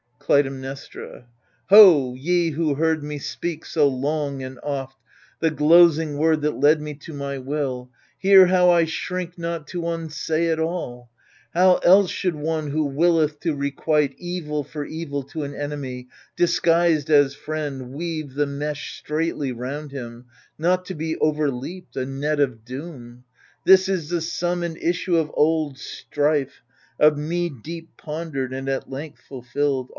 Clytemnestra 0.17 1.27
Ho, 1.69 2.15
ye 2.15 2.51
who 2.51 2.75
heard 2.75 3.03
me 3.03 3.19
speak 3.19 3.65
so 3.65 3.87
long 3.87 4.41
and 4.41 4.57
oft 4.63 4.97
The 5.41 5.51
glozing 5.51 6.17
word 6.17 6.41
that 6.41 6.57
led 6.57 6.81
me 6.81 6.93
to 6.95 7.13
my 7.13 7.37
will— 7.37 7.91
Hear 8.19 8.47
how 8.47 8.69
I 8.71 8.85
shrink 8.85 9.37
not 9.37 9.67
to 9.67 9.87
unsay 9.89 10.47
it 10.47 10.57
all! 10.57 11.11
How 11.53 11.75
else 11.79 12.09
should 12.09 12.33
one 12.33 12.69
who 12.71 12.85
willeth 12.85 13.41
to 13.41 13.53
requite 13.53 14.15
Evil 14.17 14.63
for 14.63 14.85
evil 14.85 15.21
to 15.23 15.43
an 15.43 15.53
enemy 15.53 16.07
Disguised 16.37 17.09
as 17.11 17.35
friend, 17.35 17.91
weave 17.93 18.33
the 18.33 18.47
mesh 18.47 18.97
straitly 18.97 19.53
roimd 19.53 19.91
him, 19.91 20.25
Not 20.57 20.85
to 20.85 20.95
be 20.95 21.15
overleaped, 21.17 21.95
a 21.97 22.05
net 22.05 22.39
of 22.39 22.63
doom? 22.63 23.25
This 23.65 23.89
is 23.89 24.09
the 24.09 24.21
sum 24.21 24.63
and 24.63 24.77
issue 24.77 25.17
of 25.17 25.29
old 25.33 25.77
strife. 25.77 26.63
Of 26.97 27.17
me 27.17 27.49
deep 27.49 27.89
pondered 27.97 28.53
and 28.53 28.69
at 28.69 28.89
length 28.89 29.21
fulfilled. 29.27 29.89